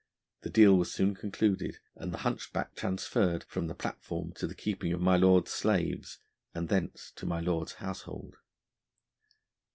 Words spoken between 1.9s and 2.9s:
and the hunchback